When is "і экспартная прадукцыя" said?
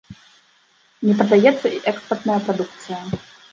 1.75-2.99